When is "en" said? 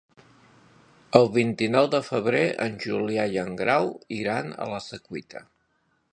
2.65-2.79, 3.41-3.53